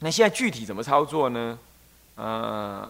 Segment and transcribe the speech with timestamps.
[0.00, 1.58] 那现在具体怎么操作呢？
[2.16, 2.88] 呃，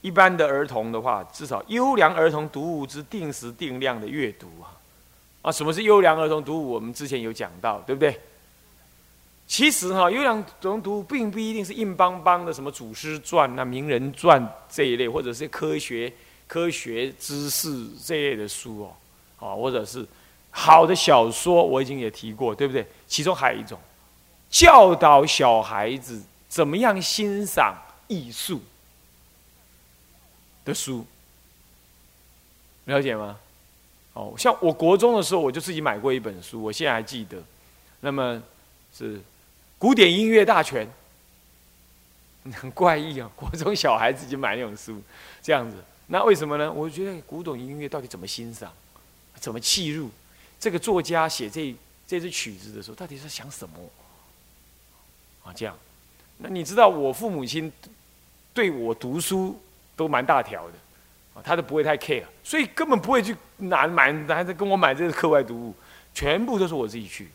[0.00, 4.74] 一般的儿童的话，至少优良儿童读物之定时定量的阅读啊，
[5.42, 6.70] 啊，什么是优良儿童读物？
[6.70, 8.18] 我们之前有讲到，对不对？
[9.46, 16.12] 其实哈，优良儿童读物并不一定是硬邦邦的什么祖师传、那名人传这一类，或者是科学、
[16.46, 20.06] 科学知识这一类的书哦，啊，或者是
[20.50, 22.86] 好的小说，我已经也提过，对不对？
[23.06, 23.78] 其中还有一种
[24.50, 27.76] 教导小孩子怎么样欣赏。
[28.10, 28.62] 艺术
[30.64, 31.04] 的书，
[32.86, 33.38] 了解吗？
[34.14, 37.36] 哦，像我国中的时候，我就自己买过一本书，我现在还记得。
[38.00, 38.42] 那么
[38.96, 39.18] 是
[39.78, 40.88] 《古典音乐大全》，
[42.56, 43.30] 很怪异啊！
[43.36, 45.02] 国中小孩自己买那种书，
[45.42, 45.76] 这样子。
[46.06, 46.72] 那为什么呢？
[46.72, 48.72] 我觉得古董音乐到底怎么欣赏，
[49.34, 50.08] 怎么契入？
[50.58, 51.74] 这个作家写这
[52.06, 53.74] 这支曲子的时候，到底是想什么？
[55.48, 55.74] 啊，这样。
[56.36, 57.72] 那你知道我父母亲？
[58.54, 59.56] 对我读书
[59.94, 60.72] 都蛮大条的，
[61.32, 65.74] 啊，他都不会太 care，所以根本不会去拿买，还是跟我买这个课外读物，
[66.12, 67.28] 全部都是我自己去。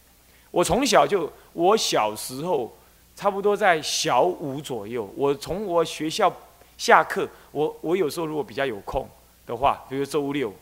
[0.51, 2.75] 我从小就，我小时候
[3.15, 6.35] 差不多在小五左右，我从我学校
[6.77, 9.07] 下课，我我有时候如果比较有空
[9.45, 10.53] 的话，比如周六，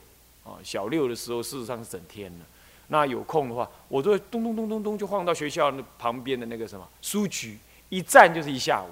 [0.43, 2.45] 啊，小六的时候事实上是整天的，
[2.91, 8.89] 那有空的话，我都会咚咚咚咚咚就晃到学校那旁边的那个什么书局，一站就是一下午。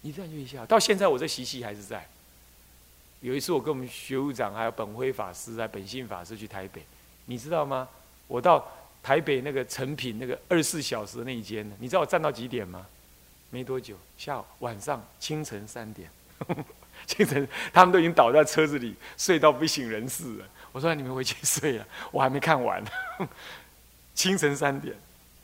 [0.00, 2.06] 一站就一下，到现在我这习气还是在。
[3.20, 6.82] 有一次我跟我们学务长还有本辉法师、还本性法师去台北，
[7.26, 7.86] 你知道吗？
[8.26, 8.66] 我到
[9.02, 12.86] 台北那个成品那个二十四小时那一间，你知道我站到几点吗？
[13.50, 16.10] 没多久，下午晚上清晨三点，
[17.06, 20.46] 清晨 他们都已经倒在车子里睡到不省人事了。
[20.74, 22.82] 我说你们回去 睡了，我还没看完。
[24.12, 24.94] 清晨三点。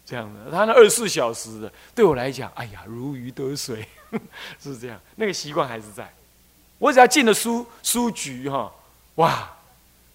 [0.05, 3.87] 这样的，他那二十四小时的，对我来讲，哎呀，如鱼得水，
[4.61, 5.01] 是这样。
[5.15, 6.13] 那个习惯还是在。
[6.79, 8.73] 我只要进了书书局哈，
[9.17, 9.49] 哇，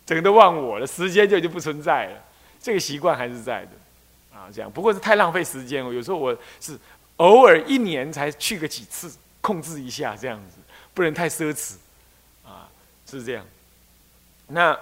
[0.06, 2.22] 整个都忘我了，时间就就不存在了。
[2.62, 4.70] 这个习惯还是在的，啊，这样。
[4.70, 5.94] 不过是太浪费时间了。
[5.94, 6.78] 有时候我是
[7.16, 9.10] 偶尔一年才去个几次，
[9.40, 10.58] 控制一下这样子，
[10.94, 11.76] 不能太奢侈，
[12.44, 12.68] 啊，
[13.10, 13.46] 是这样。
[14.48, 14.78] 那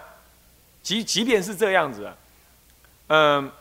[0.83, 2.17] 即即便是这样子，啊
[3.07, 3.51] 嗯。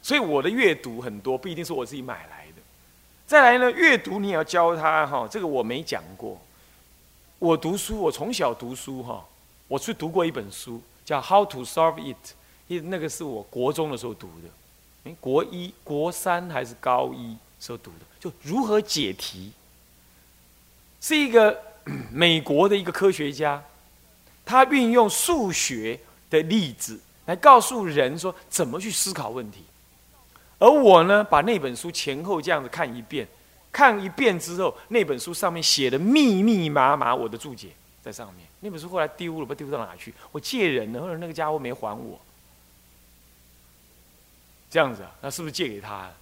[0.00, 2.62] 所以我的阅读很多，不一定是我自己买来的。
[3.26, 6.40] 再来呢，阅读你也要教他哈，这个我没讲过。
[7.40, 9.22] 我读书，我从小读书哈，
[9.66, 12.16] 我去读过一本书，叫《How to Solve It》，
[12.84, 19.52] 那个是我国中的时候读的，哎，国一、国三还是高一时候读的，就如何解题。
[21.00, 21.60] 是一个
[22.10, 23.62] 美国的一个科学家，
[24.46, 25.98] 他运用数学
[26.30, 29.64] 的例子来告诉人说怎么去思考问题。
[30.58, 33.26] 而我呢，把那本书前后这样子看一遍，
[33.70, 37.68] 看一遍之后，那本书上面写的密密麻麻，我的注解
[38.02, 38.46] 在上面。
[38.60, 40.12] 那本书后来丢了，不丢到哪去？
[40.32, 42.18] 我借人呢，或者那个家伙没还我，
[44.68, 45.04] 这样子？
[45.20, 46.12] 那是不是借给他啊？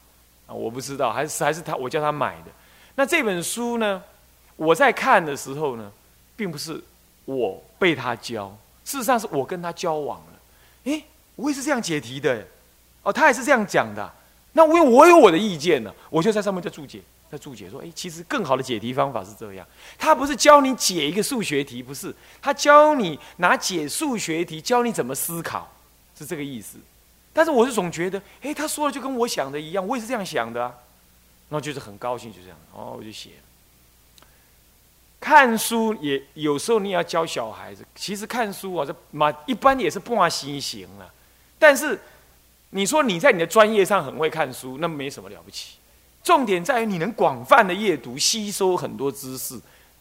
[0.49, 2.51] 我不知道，还是还是他我叫他买的。
[2.95, 4.03] 那这本书呢？
[4.57, 5.93] 我在看的时候呢，
[6.35, 6.83] 并不是
[7.27, 10.33] 我被他教，事实上是我跟他交往了。
[10.85, 11.05] 诶，
[11.35, 12.47] 我也是这样解题的，
[13.03, 14.11] 哦，他也是这样讲的。
[14.53, 19.67] 那我有我有我的意见呢，我就在上面在注解，在注解说，哎，其实更好的解题方法是这样。
[19.99, 25.69] 他不是教你解一个数学题，不是，他教你拿解数学题，教你怎么思考，
[26.17, 26.79] 是这个意思。
[27.35, 30.73] 但是我是总觉得，哎，他说的就跟我想的一样，我也是这样想的啊。
[31.49, 33.31] 然后就是很高兴，就这样，哦，我就写。
[35.21, 41.13] 看书也有时候你也要教小孩子，其实看书啊，这嘛一般也是不花心行了，
[41.59, 41.99] 但是。
[42.71, 45.77] 你说你在你的专业上很会看书，那没什么了不起。
[46.23, 49.59] 重点在于你能广泛的阅读、吸收很多知识，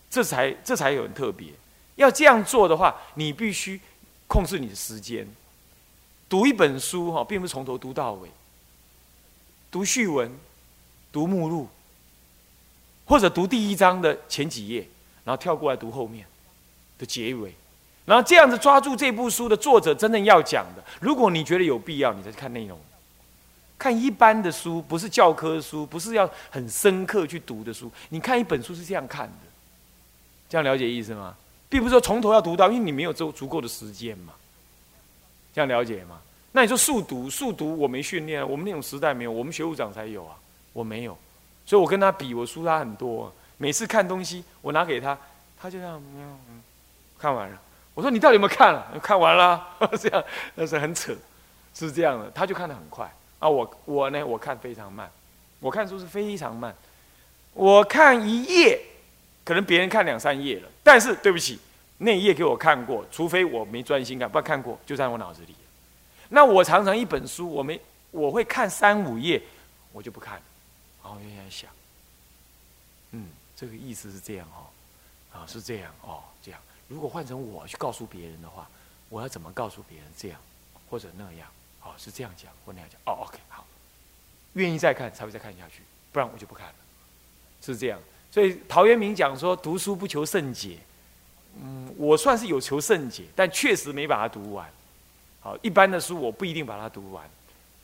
[0.10, 1.48] 这才这才有很特别。
[1.96, 3.80] 要这样做的话，你必须
[4.28, 5.26] 控制你的时间。
[6.28, 8.30] 读一本书哈，并不是从头读到尾，
[9.72, 10.30] 读序文、
[11.14, 11.70] 读目录，
[13.06, 14.86] 或者读第一章的前几页，
[15.26, 16.26] 然后跳过来读后面
[16.98, 17.54] 的结尾。
[18.06, 22.80] 然后这样子抓住这部书的作者真正要讲的，如果你觉得有必要，你再去看内容。
[23.78, 27.92] 看一般的书，不是教科书，不是要很深刻去读的书。
[28.10, 29.48] 你看一本书是这样看的，
[30.48, 31.36] 这样了解意思吗？
[31.68, 34.34] 并不是说从头要读到，因为你没有足足够的时间嘛。
[35.54, 36.22] 这样了解吗？
[36.52, 40.36] 那你说速读，速读我没训练，我们那种时代没有，我们学务长才有啊，
[40.72, 41.18] 我没有，
[41.66, 43.34] 所以我跟他比，我输他很多。
[43.58, 45.18] 每次看东西，我拿给他，
[45.60, 46.02] 他就这样，
[47.18, 47.62] 看完了。
[47.94, 49.00] 我说你到底有没有看了？
[49.02, 49.68] 看完了，
[49.98, 50.24] 这样
[50.56, 51.16] 那是很扯，
[51.74, 52.30] 是这样的。
[52.32, 53.10] 他就看得很快
[53.40, 55.10] 啊，我我呢，我看非常慢，
[55.60, 56.76] 我看书是非常慢，
[57.54, 58.82] 我看一页，
[59.46, 61.58] 可能别人看两三页了，但是对不起，
[62.00, 65.56] 那一页给我看过，除非我没专心看，不然看过就在我脑子里。
[66.28, 67.80] 那我常常一本书，我没
[68.12, 69.42] 我会看三五页，
[69.94, 70.42] 我就不看了，
[71.04, 71.70] 然后就在想，
[73.12, 74.68] 嗯，这个意思是这样哦，
[75.38, 76.60] 啊是这样哦，这样。
[76.88, 78.68] 如果换成我去告诉别人的话，
[79.10, 80.40] 我要怎么告诉别人这样
[80.90, 81.48] 或者那样？
[81.84, 83.00] 哦，是这样讲或那样讲？
[83.06, 83.66] 哦，OK，好，
[84.54, 85.82] 愿意再看才会再看下去，
[86.12, 86.76] 不然我就不看了，
[87.62, 88.00] 是这样。
[88.32, 90.80] 所以陶渊明讲说，读书不求甚解，
[91.62, 94.70] 嗯，我算是有求甚解，但确实没把它读完。
[95.40, 97.30] 好，一般的书我不一定把它读完，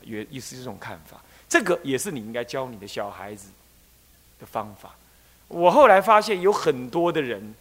[0.01, 1.23] 也也是这种看法。
[1.47, 3.49] 这个也是你应该教你的小孩子
[4.39, 4.95] 的方法。
[5.51, 7.53] 我后来发现有很多的人，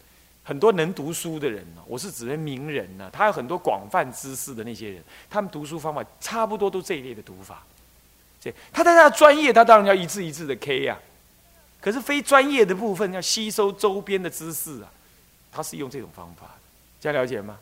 [0.44, 7.62] 很多能读书的人呢，我是指的名人呢，他有很多广泛知识的那些人，他们读书方法差不多都这一类的读法。
[8.40, 10.98] 这他在他的专业，他当然要一字一字的 K 呀。
[11.80, 14.88] 可是非专业的部分要吸收周边的知识啊，
[15.50, 16.62] 他是用这种方法的，
[17.00, 17.58] 这样了解吗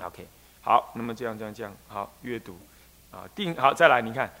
[0.00, 0.26] ？OK。
[0.60, 2.56] 好，那么这样这样这样，好阅读，
[3.10, 4.32] 啊定好再来，你看，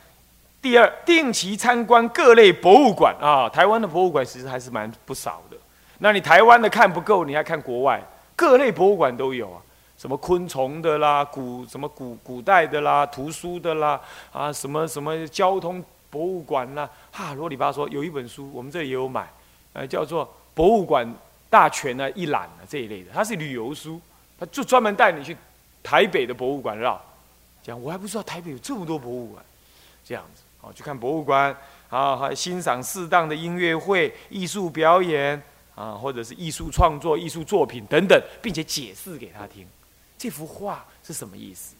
[0.64, 3.14] 第二定期参观各类博物馆。
[3.20, 5.56] 啊，台湾的博物馆其实还是蛮不少的。
[5.98, 8.02] 那你台湾的看不够，你还看国外，
[8.34, 9.60] 各类博物馆都有啊，
[9.98, 14.00] 什么昆虫的啦，古什么古古代的啦，图书的啦，
[14.32, 19.28] 啊什么什么交通博物馆啦，哈罗里吧嗦，有一本书我们这里也有买，
[19.74, 20.24] 呃叫做
[20.54, 21.06] 《博物馆
[21.50, 24.00] 大全》啊一览啊这一类的，它是旅游书，
[24.40, 25.36] 它就专门带你去。
[25.86, 26.98] 台北的博物馆绕，
[27.62, 29.44] 讲我还不知道台北有这么多博物馆，
[30.02, 30.40] 这样子。
[30.64, 31.54] 哦，去看博物馆
[31.90, 35.40] 啊，还欣赏适当的音乐会、艺术表演
[35.74, 39.66] 啊，或者是艺术创作、艺术作品等等，并且解释给他听，
[40.16, 41.74] 这幅画是什么意思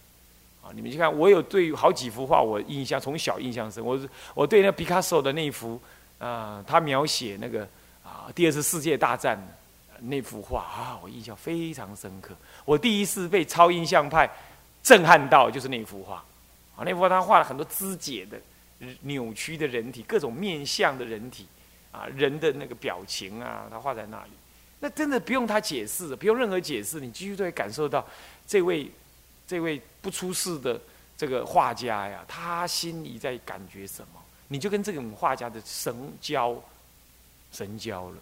[0.62, 0.68] 啊？
[0.74, 5.80] 你们去看，我有对好几幅画我印象从小印象深，我是我对那毕卡索的那幅
[6.18, 7.66] 啊，他描写那个
[8.02, 9.40] 啊第二次世界大战。
[10.00, 12.34] 那幅画啊，我印象非常深刻。
[12.64, 14.28] 我第一次被超印象派
[14.82, 16.16] 震撼到，就是那幅画。
[16.76, 18.36] 啊，那幅画他画了很多肢解的、
[19.02, 21.46] 扭曲的人体，各种面相的人体，
[21.92, 24.30] 啊，人的那个表情啊，他画在那里。
[24.80, 28.06] 那真的不用他解释，不用任何解释，你继续都会感受到
[28.46, 28.90] 这位、
[29.46, 30.78] 这位不出世的
[31.16, 34.20] 这个画家呀，他心里在感觉什么？
[34.48, 36.54] 你就跟这种画家的神交、
[37.50, 38.16] 神交了。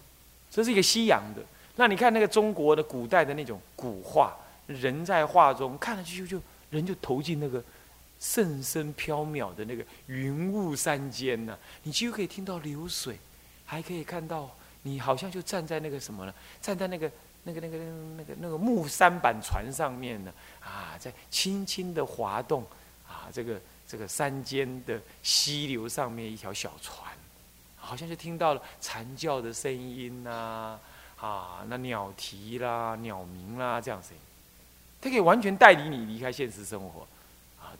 [0.50, 1.42] 这是一个西洋的。
[1.74, 4.36] 那你看那个中国的古代的那种古画，
[4.68, 6.40] 人在画中看了就就
[6.70, 7.62] 人就投进那个
[8.22, 13.18] 甚深缥缈的那个云雾山间呢，你几乎可以听到流水，
[13.66, 14.48] 还可以看到
[14.82, 16.32] 你好像就站在那个什么呢？
[16.60, 17.10] 站在那个
[17.42, 17.78] 那个那个
[18.16, 22.64] 那个那个木三板船上面呢，啊，在轻轻的滑动，
[23.08, 27.12] 啊，这个这个山间的溪流上面一条小船，
[27.74, 30.78] 好像就听到了蝉叫的声音呐。
[31.16, 34.18] 啊，那鸟啼啦、鸟鸣啦，这样声音，
[35.00, 37.06] 它可以完全带领你离开现实生活，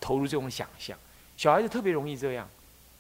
[0.00, 0.96] 投入这种想象。
[1.36, 2.48] 小孩子特别容易这样。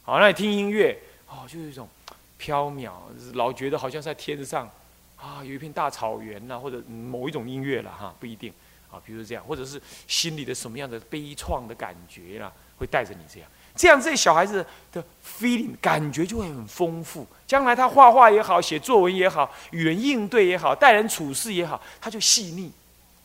[0.02, 0.98] 好，那你听音乐，
[1.28, 1.88] 哦，就是一种
[2.36, 2.92] 飘渺，
[3.34, 4.68] 老觉得好像在天上，
[5.16, 8.52] 啊，有一片大草原呐，或者某一种音乐了哈，不一定。
[8.90, 13.48] 啊，比如这样，或者是心里的什么样的悲怆的感觉啦，会带着你这样。
[13.74, 14.62] 这样，这些小孩子
[14.92, 17.26] 的 feeling 感觉就会很丰富。
[17.46, 22.70] 将来他画画也好，写作文也好，与人应对也好，待人处事也好，他就细腻，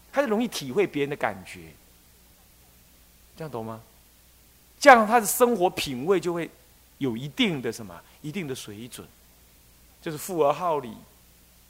[0.09, 1.59] 他就容易体会别人的感觉。
[3.37, 3.79] 这样懂吗？
[4.79, 6.49] 这样他的生活品味就会
[6.97, 9.07] 有一定的什么，一定的水准，
[10.01, 10.93] 就是富而好礼。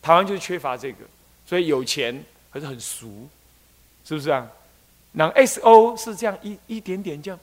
[0.01, 1.05] 台湾就是缺乏这个，
[1.45, 3.27] 所以有钱可是很俗，
[4.03, 4.49] 是不是啊？
[5.11, 7.39] 那 S O 是这样一一点点这样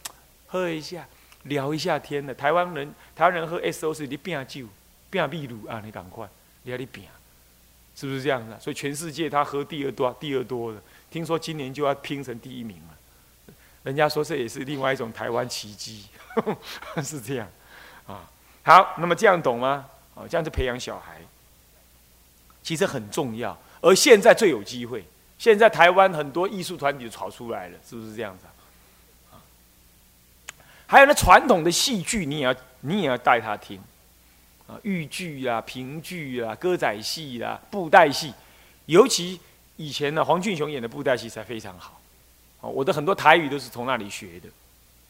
[0.46, 1.06] 喝一下。
[1.44, 4.66] 聊一下天的台湾人，台湾人喝 S O 是你拼酒，
[5.10, 6.26] 拼秘鲁啊，你赶快，
[6.62, 7.04] 你要你拼，
[7.94, 8.58] 是不是这样的？
[8.58, 12.96] 所以全世界他喝第二多，第二多的，听说今年就要拼成第一名了。
[13.84, 16.06] 人家说这也是另外一种台湾奇迹，
[17.04, 17.48] 是这样
[18.06, 18.28] 啊。
[18.64, 19.86] 好，那么这样懂吗？
[20.16, 21.20] 啊，这样子培养小孩，
[22.62, 23.56] 其实很重要。
[23.80, 25.04] 而现在最有机会，
[25.38, 28.44] 现在台湾很多艺术团体炒出来了，是不是这样子？
[30.86, 33.80] 还有那传统的戏剧，你也要你也要带他听，
[34.66, 38.32] 啊，豫剧啊、评剧啊、歌仔戏啊、布袋戏，
[38.86, 39.40] 尤其
[39.76, 42.00] 以前呢，黄俊雄演的布袋戏才非常好，
[42.68, 44.48] 我的很多台语都是从那里学的，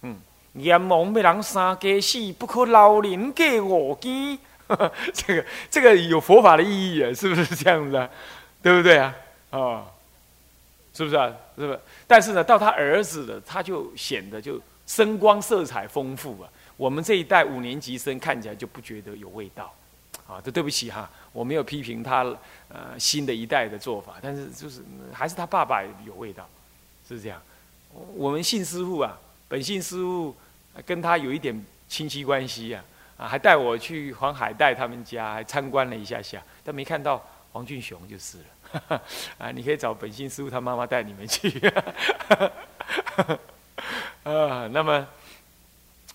[0.02, 0.16] 嗯，
[0.54, 4.38] 阎王被人杀给戏，不可老人给我见，
[5.12, 8.08] 这个这个有佛法的意义啊，是不是这样子啊？
[8.62, 9.14] 对不对啊？
[9.50, 9.84] 啊，
[10.92, 11.32] 是不是啊？
[11.56, 11.80] 是不是？
[12.06, 14.60] 但是呢，到他儿子的，他就显得就。
[14.86, 16.48] 声光色彩丰富啊！
[16.76, 19.74] 我们这一代五年级生看起来就不觉得有味道，
[20.26, 22.22] 啊，这对不起哈，我没有批评他
[22.68, 26.46] 呃新的一代的做法，但是就是还是他爸爸有味道，
[27.08, 27.40] 是这样。
[28.14, 29.18] 我们信师傅啊，
[29.48, 30.34] 本信师傅
[30.84, 32.82] 跟他有一点亲戚关系呀，
[33.16, 38.44] 啊，还带我去黄海带他们家，还参观了一下下，但没看到黄俊雄就是了。
[39.38, 41.48] 啊，你可以找本信师傅他妈妈带你们去。
[44.24, 45.06] 啊，那么，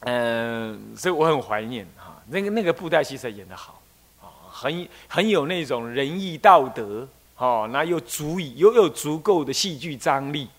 [0.02, 3.82] 嗯，所以我很怀念哈，那个那个布袋戏才演得好，
[4.22, 10.50] 啊，很很有那种仁义道德，哦，那又足以又有足够的戏剧张力，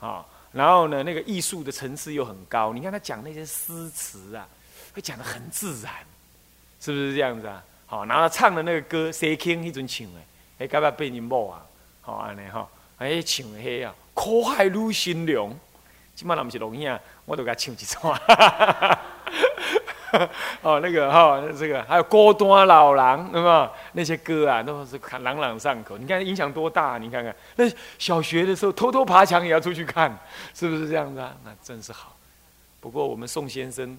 [0.00, 2.72] 啊，然后呢，那个艺术的层次又很高。
[2.72, 4.46] 你看他讲那些诗词啊，
[4.94, 5.92] 会讲的很自然，
[6.80, 7.62] 是不是这样子啊？
[7.86, 10.20] 好，然后唱的那个歌，谁听一种唱的？
[10.58, 11.66] 哎，该不要被你冒啊？
[12.00, 15.52] 好，安尼哈，哎，唱嘿啊，苦海如心凉。
[16.14, 18.18] 今晚那不是龙啊，我都给他唱一串。
[20.62, 23.72] 哦，那个哈，这个还有孤单老狼，对吧？
[23.92, 25.96] 那些歌啊，都是看朗朗上口。
[25.98, 26.98] 你看影响多大？
[26.98, 27.64] 你看看，那
[27.98, 30.16] 小学的时候偷偷爬墙也要出去看，
[30.54, 31.36] 是不是这样子啊？
[31.44, 32.16] 那真是好。
[32.80, 33.96] 不过我们宋先生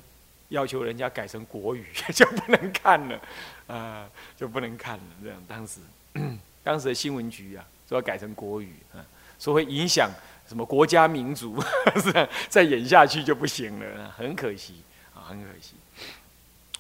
[0.50, 3.20] 要求人家改成国语， 就不能看了
[3.68, 5.04] 啊，就不能看了。
[5.24, 5.80] 这样，当时
[6.64, 9.00] 当时的新闻局啊，说要改成国语啊，
[9.40, 10.10] 说会影响。
[10.48, 11.62] 什么国家民族，
[12.02, 14.82] 是啊再演下去就不行了，很可惜，
[15.28, 15.74] 很可惜。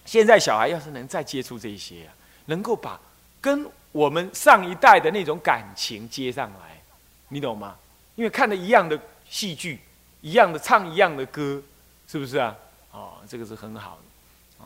[0.05, 2.13] 现在小孩要是能再接触这些啊，
[2.45, 2.99] 能够把
[3.41, 6.81] 跟我们上一代的那种感情接上来，
[7.27, 7.75] 你懂吗？
[8.15, 8.99] 因为看的一样的
[9.29, 9.79] 戏剧，
[10.21, 11.61] 一样的唱一样的歌，
[12.07, 12.55] 是不是啊？
[12.91, 14.65] 哦，这个是很好的。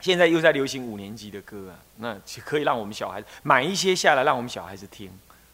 [0.00, 5.10] 现在又在流行五年级的歌啊，那可以让我们小孩子买一些下来，让我们小孩子听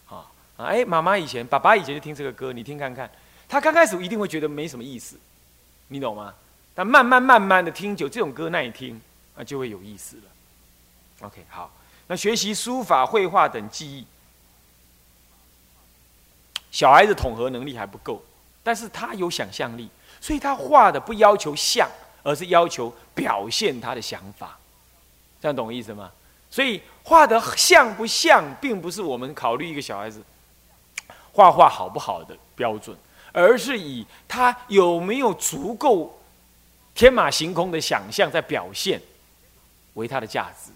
[0.09, 0.27] 啊。
[0.57, 3.09] 哎，妈妈以前、爸爸以前就听这个歌，你听看看。
[3.49, 5.17] 他刚开始一定会觉得没什么意思，
[5.89, 6.35] 你懂吗？
[6.75, 9.01] 但慢慢慢慢的听久，这种歌耐听，
[9.37, 10.23] 啊，就会有意思了。
[11.27, 11.71] OK，好，
[12.07, 14.07] 那学习书法、绘画等技艺，
[16.71, 18.23] 小孩子统合能力还不够，
[18.63, 19.89] 但是他有想象力，
[20.21, 21.89] 所以他画的不要求像，
[22.23, 24.59] 而是要求表现他的想法。
[25.41, 26.11] 这样懂我意思吗？
[26.51, 30.23] 所以画的像不像，并不是我们考虑一个小孩子。
[31.33, 32.97] 画画好不好的标准，
[33.33, 36.20] 而是以他有没有足够
[37.01, 39.01] 天马行空的想象在表现
[39.95, 40.71] 为他的价值。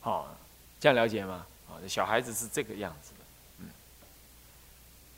[0.00, 0.34] 好，
[0.80, 1.44] 这样了解吗？
[1.68, 3.24] 好，小孩子是这个样子的。
[3.58, 3.66] 嗯，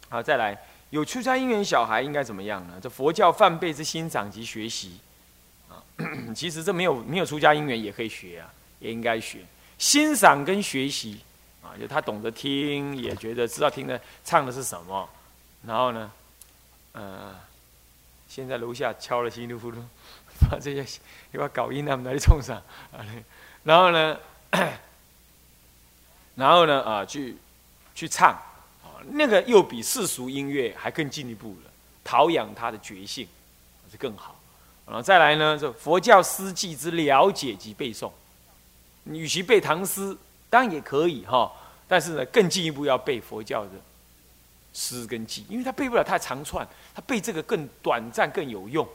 [0.08, 0.58] 好，再来，
[0.90, 2.80] 有出家因缘小孩应该怎么样呢？
[2.82, 4.98] 这佛教梵辈之欣赏及学习
[5.68, 5.78] 啊，
[6.34, 9.38] 其实这没有没有出家因缘也可以学啊，也应该学
[9.78, 11.20] 欣赏跟学习。
[11.62, 15.08] 啊，就他懂得听，也觉得知道听的唱的是什么，
[15.64, 16.10] 然后呢，
[16.90, 17.36] 呃，
[18.28, 19.82] 现在楼下敲了稀里糊涂，
[20.50, 21.00] 把这些
[21.32, 22.56] 又把搞音他们来冲上，
[22.92, 23.04] 啊，
[23.64, 24.18] 然后呢，
[26.36, 27.36] 然后呢，啊，去
[27.94, 28.32] 去唱，
[28.84, 31.70] 啊，那个又比世俗音乐还更进一步了，
[32.04, 33.26] 陶养他的觉性，
[33.90, 34.38] 是更好。
[34.86, 38.10] 然后再来呢，这佛教诗记之了解及背诵，
[39.04, 40.16] 与其背唐诗。
[40.50, 41.52] 当然也可以哈，
[41.86, 43.70] 但是呢，更进一步要背佛教的
[44.72, 48.86] 诗跟记，因为他背不了太长串，他背这个更短暂更有用，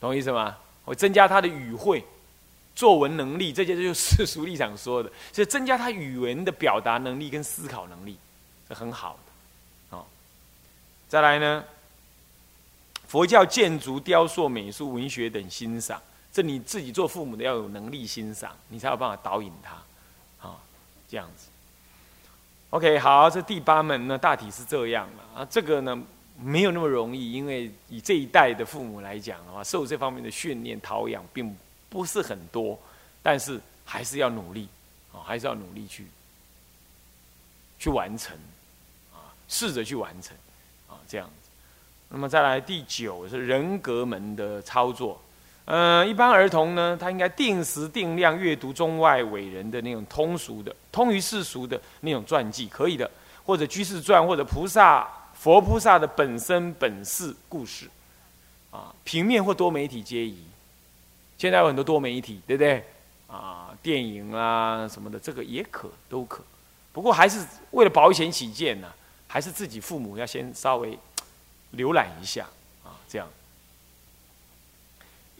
[0.00, 0.56] 懂我意思吗？
[0.84, 2.04] 我增加他的语汇、
[2.74, 8.16] 作文能力，这些就是世俗立场说的，所以增加他语文的表达能力跟思考能力，
[8.68, 9.96] 是很好的。
[9.96, 10.08] 好，
[11.08, 11.64] 再来呢，
[13.06, 16.00] 佛教建筑、雕塑、美术、文学等欣赏，
[16.32, 19.76] 这你自己做父母的要有能力欣赏，你才有办法导引他。
[21.08, 21.48] 这样子
[22.70, 25.46] ，OK，好，这第八门呢，大体是这样了啊。
[25.50, 26.02] 这个呢，
[26.40, 31.56] 没有那么容易，因为以这一代的父母来讲的话，受这方面的训练、陶养，并
[31.88, 32.78] 不是很多，
[33.22, 34.68] 但是还是要努力
[35.12, 36.06] 啊，还是要努力去
[37.78, 38.36] 去完成
[39.12, 40.36] 啊，试着去完成
[40.88, 41.50] 啊，这样子。
[42.08, 45.20] 那么再来第九是人格门的操作。
[45.72, 53.08] 嗯，一般儿童呢，他应该定时定量阅读中外伟人的那种通俗的、通于世俗的那种传记，可以的，
[53.44, 57.88] 或者居士传，或者菩萨、佛菩萨的本身本事故事，
[58.72, 60.42] 啊，平面或多媒体皆宜。
[61.38, 62.84] 现在有很多多媒体，对不对？
[63.28, 66.42] 啊，电影啊什么的，这个也可，都可。
[66.92, 68.88] 不过还是为了保险起见呢，
[69.28, 70.98] 还是自己父母要先稍微
[71.76, 72.44] 浏览一下
[72.82, 73.28] 啊，这样。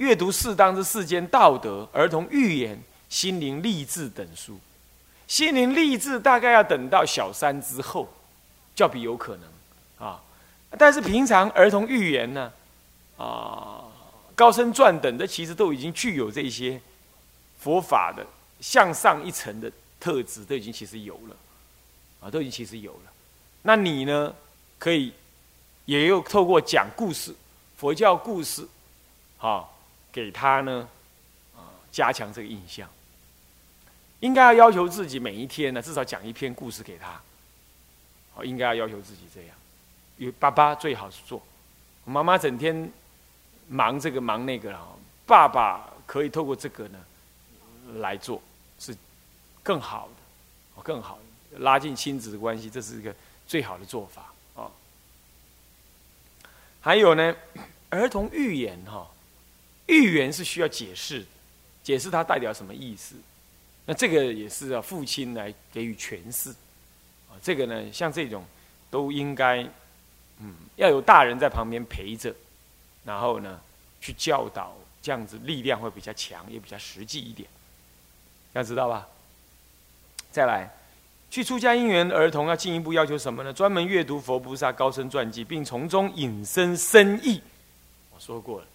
[0.00, 4.58] 阅读适当之世间道德、儿童寓言、心灵励志等书，
[5.28, 8.08] 心灵励志大概要等到小三之后，
[8.74, 10.18] 较比有可能啊。
[10.78, 12.50] 但是平常儿童寓言呢，
[13.18, 13.84] 啊，
[14.34, 16.80] 高僧传等的，其实都已经具有这些
[17.58, 18.24] 佛法的
[18.58, 21.36] 向上一层的特质都已经其实有了，
[22.22, 23.12] 啊，都已经其实有了。
[23.60, 24.34] 那你呢，
[24.78, 25.12] 可以
[25.84, 27.34] 也有透过讲故事，
[27.76, 28.66] 佛教故事，
[29.36, 29.68] 啊，
[30.12, 30.88] 给他呢，
[31.56, 32.88] 啊，加强这个印象。
[34.20, 37.20] 应该要要求自己每一天呢，至少讲一篇故事给他。
[38.34, 39.56] 好，应该要要求自己这样。
[40.18, 41.42] 有爸爸最好是做，
[42.04, 42.90] 妈妈整天
[43.68, 46.98] 忙这个忙那个了，爸爸可以透过这个呢
[48.00, 48.42] 来做，
[48.78, 48.94] 是
[49.62, 50.08] 更好
[50.76, 51.18] 的，更好
[51.58, 53.14] 拉近亲子的关系，这是一个
[53.46, 54.70] 最好的做法啊。
[56.82, 57.34] 还有呢，
[57.88, 59.10] 儿童寓言哈，
[59.90, 61.24] 预言是需要解释，
[61.82, 63.14] 解释它代表什么意思。
[63.84, 66.50] 那这个也是要父亲来给予诠释
[67.28, 67.36] 啊。
[67.42, 68.44] 这个呢，像这种
[68.90, 69.66] 都应该。
[70.42, 72.34] 嗯，要有大人在旁边陪着，
[73.04, 73.60] 然后呢，
[74.00, 77.46] 去教导，这样子力量会比较强，也比较实际一点。
[78.54, 79.06] 要知道吧？
[80.32, 80.70] 再来，
[81.30, 83.52] 去出家因缘儿童要进一步要求什么呢？
[83.52, 87.42] 专门阅读佛菩萨高僧传记，并从中引申深意。
[88.14, 88.66] 我说过了，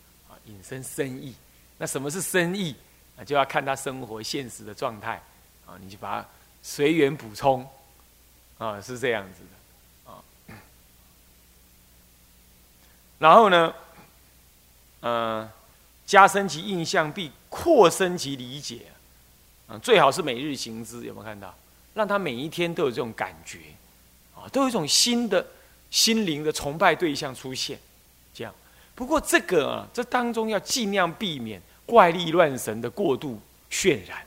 [0.46, 1.36] 引申深意。
[1.78, 2.76] 那什么是深意？
[3.18, 5.22] 啊，就要看他生活现实的状态
[5.66, 6.28] 啊，你就把它
[6.62, 7.66] 随缘补充
[8.58, 10.12] 啊，是这样子的。
[10.12, 10.24] 啊
[13.18, 13.74] 然后呢，
[15.00, 15.50] 呃，
[16.06, 18.88] 加深其印象，并扩深其理解，
[19.68, 21.56] 啊，最好是每日行之，有没有看到？
[21.94, 23.60] 让他每一天都有这种感觉，
[24.36, 25.48] 啊，都有一种新的
[25.90, 27.80] 心灵的崇拜对象出现，
[28.96, 34.26] 不过这个啊，这当中要尽量避免怪力乱神的过度渲染，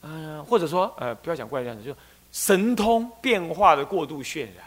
[0.00, 1.94] 嗯，或者说，呃，不要讲怪力乱神，就
[2.32, 4.64] 神通变化的过度渲染。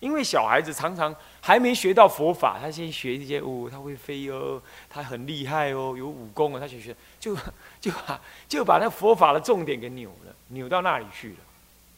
[0.00, 7.36] 因为小孩子常常还没学到佛法，他先学一些哦，他会飞哦，他很厉害哦，有武功哦，他学学就
[7.80, 11.36] 就把就把那佛法的重点给扭了，扭到那里去了。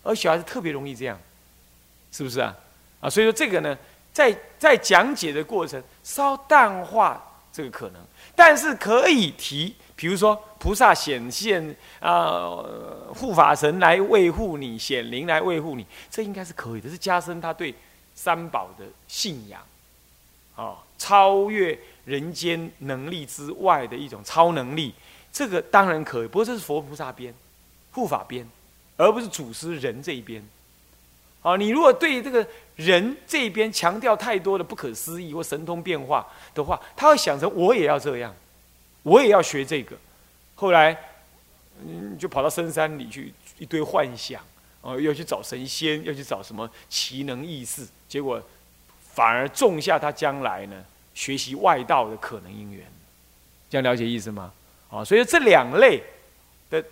[0.03, 1.21] 而小孩子特别容易这样，
[2.11, 2.57] 是不是啊？
[3.03, 3.77] 啊，所以说这个呢，
[4.13, 8.01] 在在讲解的过程稍淡化这个可能，
[8.35, 12.63] 但是可以提，比如说菩萨显现啊，
[13.15, 17.75] 护法神来维护你，显灵来维护你，这应该是可以的，是加深他对。
[18.13, 19.63] 三宝的信仰，
[20.55, 24.93] 啊，超越人间能力之外的一种超能力，
[25.33, 26.27] 这个当然可以。
[26.27, 27.33] 不过这是佛菩萨边、
[27.93, 28.47] 护法边，
[28.99, 30.47] 而不是祖师人这一边。
[31.43, 38.35] 啊，你如果对这个人这边强调太多的不可思议或神通变化的话，他会想成我也要这样，
[39.03, 39.97] 我也要学这个。
[40.55, 40.97] 后来，
[41.83, 44.41] 嗯，就跑到深山里去，一堆幻想。
[44.83, 48.43] 哦，要去找神仙，要去找什么奇能异事，结果
[49.13, 52.87] 反而种下他将来呢学习外道的可能因缘。
[53.69, 54.51] 这样了解意思吗？
[54.91, 56.03] 啊，所以这两类
[56.71, 56.83] 的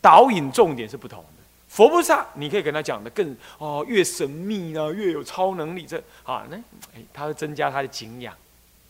[0.00, 1.35] 导引重点是不同的。
[1.68, 5.84] 佛菩萨，你可以跟他讲的更哦，越神秘呢，越有超能力。
[5.84, 6.56] 这啊，那
[6.94, 8.34] 哎，他会增加他的敬仰。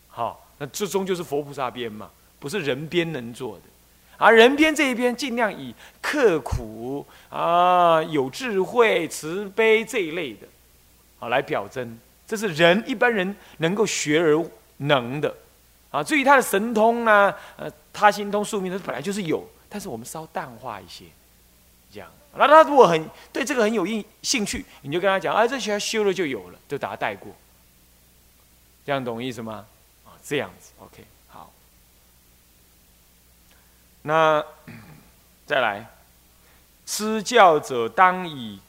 [0.07, 2.09] 好，那最终就是佛菩萨边嘛，
[2.39, 3.63] 不是人边能做的。
[4.19, 10.47] 而人边这一边，尽量以刻苦啊、有智慧、慈悲这一类的，
[11.19, 14.43] 啊来表征，这是人一般人能够学而
[14.77, 15.35] 能的，
[15.91, 21.05] 啊，至于他的神通呢，呃，他心通、宿命通本来就是有，但是我们稍淡化一些，
[22.39, 27.35] 那他如果很对这个很有兴兴趣，你就跟他讲，啊，这学修了就有了，就把他带过，
[28.85, 29.65] 这样懂意思吗？
[30.05, 31.51] 啊，这样子，OK 好。
[34.03, 34.43] 那
[35.47, 35.85] 再来，
[36.85, 38.59] 施教者当以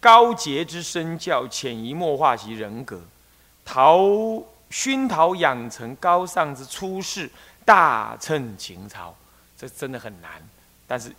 [0.00, 3.02] 高洁之身教，潜移默化其人格，
[3.64, 4.00] 陶
[4.70, 7.30] 熏陶养成高尚之出世，
[7.64, 9.14] 大乘情操。
[9.58, 10.40] 这真的很难，
[10.86, 11.12] 但是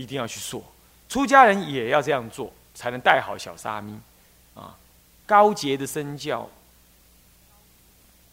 [0.00, 0.64] 一定要去做。
[1.08, 3.98] 出家人也要这样做，才能带好小沙弥
[4.54, 4.76] 啊。
[5.26, 6.48] 高洁的身教，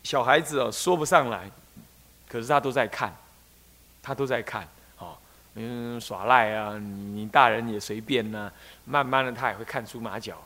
[0.03, 1.49] 小孩子哦说不上来，
[2.27, 3.13] 可是他都在看。
[4.01, 4.65] 他都在看，
[4.99, 5.17] 哦，
[5.56, 8.49] 嗯，耍赖啊，你大人也随便呢。
[8.86, 10.41] 慢慢的，他也会看出马脚，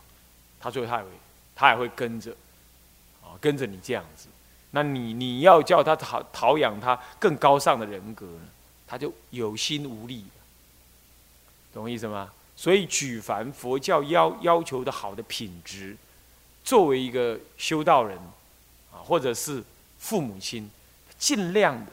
[0.60, 1.10] 他最后他也会，
[1.56, 2.32] 他也会跟着，
[3.22, 4.28] 哦，跟着你这样子。
[4.72, 8.26] 那你你要叫他陶陶养他更高尚的人格，
[8.88, 10.26] 他就有心无力，
[11.74, 12.32] 懂我意思吗？
[12.56, 15.96] 所以举凡佛教要要求的好的品质，
[16.64, 18.18] 作为一个修道人，
[18.92, 19.64] 啊，或者是
[20.00, 20.70] 父母亲，
[21.18, 21.92] 尽量的。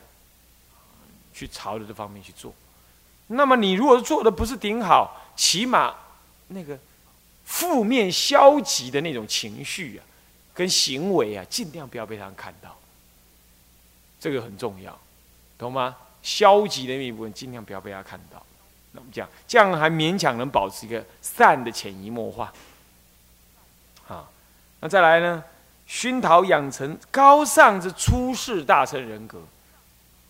[1.30, 2.52] 去朝着这方面去做，
[3.28, 5.94] 那么你如果做的不是顶好，起码
[6.48, 6.76] 那个
[7.44, 10.02] 负面消极的那种情绪啊，
[10.52, 12.76] 跟行为啊，尽量不要被他看到，
[14.18, 14.98] 这个很重要，
[15.56, 15.96] 懂吗？
[16.24, 18.44] 消极的那一部分尽量不要被他看到。
[18.98, 22.52] 那么这样，这样还勉强能保持一个善的潜移默化。
[24.08, 24.28] 啊，
[24.80, 25.44] 那再来呢？
[25.86, 29.40] 熏陶养成高尚之出世大乘人格，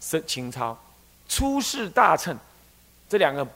[0.01, 0.79] 是情操。
[1.29, 2.37] 出世大乘，
[3.09, 3.47] 这两个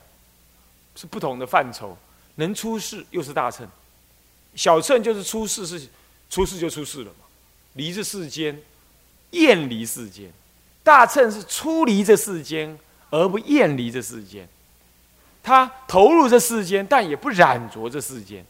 [0.96, 1.96] 是不同的范畴。
[2.36, 3.68] 能出世又是大乘，
[4.54, 5.88] 小乘就是出世是
[6.30, 7.26] 出世就出世了嘛，
[7.74, 8.60] 离这世间，
[9.32, 10.32] 厌离世间。
[10.82, 12.76] 大乘是出离这世间
[13.10, 14.48] 而不厌离这世间，
[15.42, 18.44] 他投入这世间，但也不染着这世间。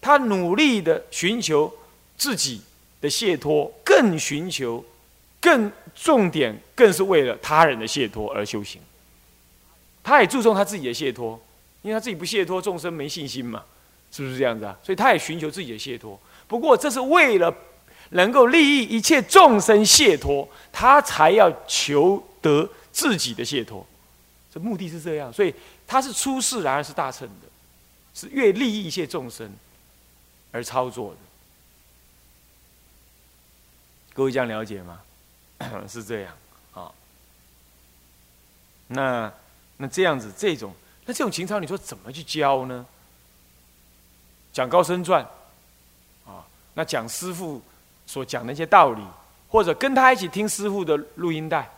[0.00, 1.72] 他努力的寻求
[2.16, 2.62] 自己
[3.00, 4.84] 的解脱，更寻求，
[5.40, 8.80] 更重点，更是为了他人的解脱而修行。
[10.02, 11.40] 他也注重他自己的解脱，
[11.82, 13.62] 因为他自己不解脱，众生没信心嘛，
[14.10, 14.76] 是不是这样子啊？
[14.82, 16.18] 所以他也寻求自己的解脱。
[16.46, 17.54] 不过这是为了
[18.10, 23.86] 能够利益一切众生解脱，他才要求得自己的解脱。
[24.52, 25.54] 这目的是这样，所以
[25.86, 27.48] 他是出世，然而是大乘的，
[28.14, 29.50] 是越利益一切众生。
[30.50, 31.18] 而操作的，
[34.14, 35.02] 各位这样了解吗？
[35.86, 36.34] 是这样
[36.72, 36.90] 啊。
[38.86, 39.30] 那
[39.76, 42.86] 那这样子，这种那这种情操，你说怎么去教呢？
[44.54, 45.22] 讲高僧传
[46.26, 47.60] 啊，那讲师傅
[48.06, 49.04] 所讲的一些道理，
[49.50, 51.70] 或者跟他一起听师傅的录音带，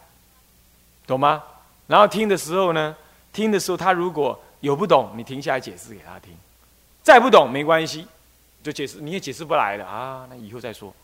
[1.08, 1.42] 懂吗？
[1.90, 2.94] 然后听的时候呢，
[3.32, 6.32] 听的时候他如果有不懂，你停下来解释给他听；
[7.02, 8.06] 再不懂没关系。
[8.62, 10.94] 就解释你也解释不来了啊，那以后再说。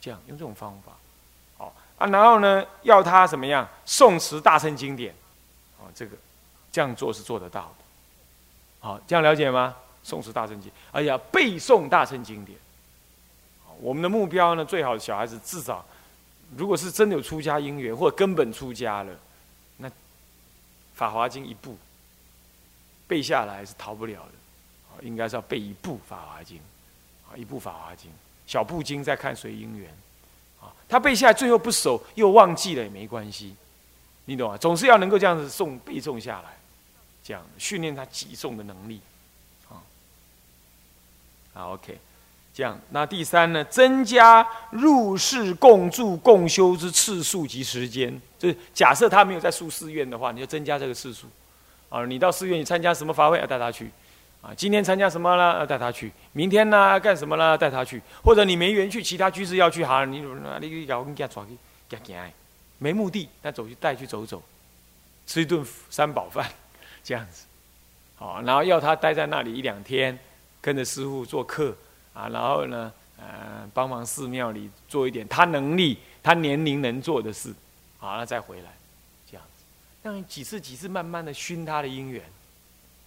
[0.00, 0.92] 这样用这种方法，
[1.58, 5.12] 好啊，然后呢，要他怎么样诵持大乘经典，
[5.78, 6.16] 哦，这个
[6.72, 7.84] 这样做是做得到的。
[8.80, 9.76] 好，这样了解吗？
[10.02, 12.56] 诵持大乘经，哎呀，背诵大乘经典。
[13.78, 15.84] 我们的目标呢，最好小孩子至少，
[16.56, 19.12] 如果是真的有出家因缘，或者根本出家了，
[20.98, 21.78] 《法华经》一部
[23.06, 24.32] 背下来是逃不了的。
[25.02, 26.56] 应该是要背一部《法华经》，
[27.30, 28.10] 啊，一部《法华经》，
[28.48, 29.88] 小部经再看随因缘，
[30.60, 33.54] 啊，他背下来最后不熟又忘记了也没关系，
[34.24, 34.58] 你懂吗？
[34.58, 36.58] 总是要能够这样子诵背诵下来，
[37.22, 39.00] 这样训练他记诵的能力，
[39.68, 39.78] 啊，
[41.54, 41.96] 好，OK，
[42.58, 51.28] 这样，那第三呢，增加入室共住共修之次数及时间，就是假设他没有在住寺院的话，你就增加这个次数，
[51.88, 53.88] 啊，你到寺院你参加什么法会要带他去。
[54.42, 55.60] 啊，今天参加什么了？
[55.60, 56.10] 要带他去。
[56.32, 56.98] 明天呢？
[56.98, 57.56] 干什么了？
[57.56, 58.02] 带他去。
[58.24, 60.20] 或者你没缘去，其他居士要去，好，你
[60.60, 61.56] 你搞跟他抓去，
[61.88, 62.28] 给他
[62.78, 64.42] 没目的，那走去带去走走，
[65.28, 66.44] 吃一顿三宝饭，
[67.04, 67.46] 这样子。
[68.16, 70.18] 好，然后要他待在那里一两天，
[70.60, 71.76] 跟着师傅做客
[72.14, 77.54] 啊，然后呢，呃，帮忙寺庙里做一点他能力、他年龄能做的事，
[77.98, 78.70] 好，那再回来，
[79.30, 79.64] 这样子，
[80.02, 82.22] 让几次几次慢慢的熏他的姻缘。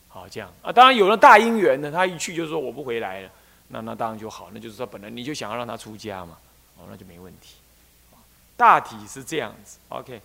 [0.07, 3.29] 好，这样啊，当然有了大因缘呢，他一去就说我不回来了，
[3.69, 6.37] 那那当然就好，那就是说本来你就想要让他出家嘛，
[6.77, 7.55] 哦，那就没问题，
[8.57, 10.21] 大体是这样子，OK。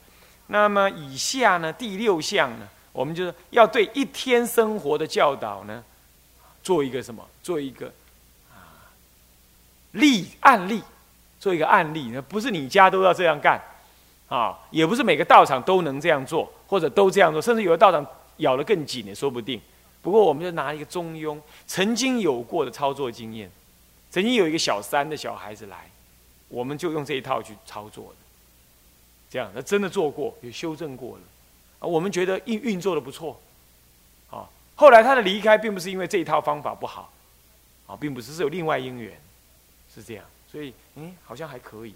[0.48, 5.82] 那么以下呢，第六项呢，我们就是要对一天生活的教导呢，
[6.62, 7.24] 做一个什么？
[7.42, 7.92] 做一个
[9.92, 10.82] 例案例，
[11.38, 13.60] 做一个案例，那不是你家都要这样干
[14.28, 18.04] 啊，也不是每个道场都能这样做，或者都这样做，甚至有的道场
[18.38, 19.60] 咬得更紧也说不定。
[20.02, 23.50] 不过，我们就拿一个中庸曾经有过的操作经验，
[24.10, 25.90] 曾经有一个小三的小孩子来，
[26.48, 28.16] 我们就用这一套去操作的。
[29.28, 31.22] 这样，那真的做过，有修正过了，
[31.80, 33.36] 啊，我们觉得运运作的不错，
[34.30, 34.46] 啊，
[34.76, 37.12] 后来他的离开并不是因为这一套方法不好，
[37.88, 39.18] 啊，并不是是有另外因缘，
[39.96, 41.94] 是这样，所以，嗯，好像还可以，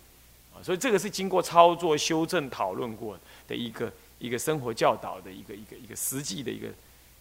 [0.52, 6.66] 啊，所以这个是经过操作、修正、讨论过的一个一个生活教导的一个一个一个实际的一个。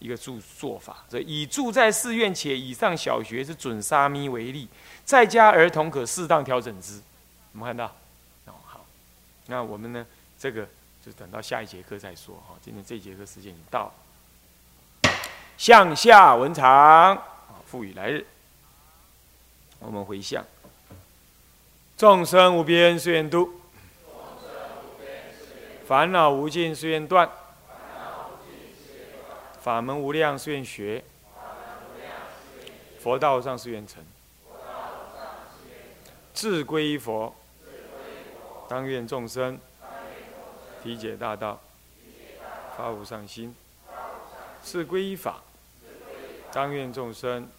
[0.02, 4.66] 一个住做法，所以以住在寺院且以上小学是准沙弥为例，
[5.04, 7.02] 在家儿童可适当调整之。
[7.52, 7.86] 我们看到，
[8.46, 8.86] 哦好，
[9.48, 10.06] 那我们呢？
[10.40, 10.66] 这个
[11.06, 12.56] 就等到下一节课再说哈。
[12.64, 13.94] 今天这节课时间已到，
[15.58, 17.22] 向下文长啊，
[17.66, 18.26] 赋予来日，
[19.80, 20.42] 我们回向，
[22.00, 23.60] 众生无边誓愿度，
[25.86, 27.30] 烦恼无尽誓愿断。
[29.60, 31.04] 法门无量誓愿学，
[33.02, 34.02] 佛道上誓愿成。
[36.34, 37.36] 志归佛，
[38.70, 39.60] 当愿众生
[40.82, 41.60] 体解大道，
[42.78, 43.54] 发无上心。
[44.64, 45.44] 志归法，
[46.54, 47.50] 当愿众生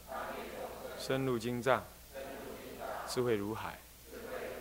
[0.98, 1.84] 深入经藏，
[3.06, 3.78] 智慧如海。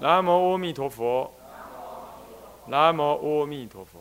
[0.00, 1.32] 南无阿弥陀佛。
[2.66, 3.98] 南无阿弥陀佛。